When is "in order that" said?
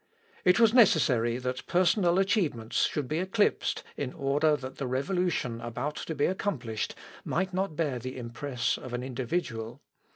3.95-4.77